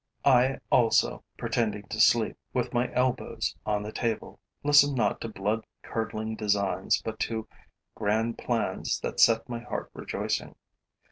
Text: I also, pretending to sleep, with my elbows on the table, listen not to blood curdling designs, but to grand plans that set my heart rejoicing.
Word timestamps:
I 0.25 0.57
also, 0.71 1.23
pretending 1.37 1.83
to 1.89 1.99
sleep, 1.99 2.35
with 2.53 2.73
my 2.73 2.91
elbows 2.91 3.55
on 3.67 3.83
the 3.83 3.91
table, 3.91 4.39
listen 4.63 4.95
not 4.95 5.21
to 5.21 5.29
blood 5.29 5.63
curdling 5.83 6.35
designs, 6.35 6.99
but 7.05 7.19
to 7.19 7.47
grand 7.93 8.39
plans 8.39 8.99
that 9.01 9.19
set 9.19 9.47
my 9.47 9.59
heart 9.59 9.91
rejoicing. 9.93 10.55